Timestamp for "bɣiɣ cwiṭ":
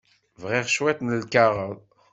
0.41-0.99